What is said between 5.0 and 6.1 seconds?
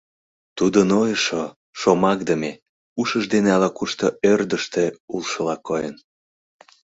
улшыла койын.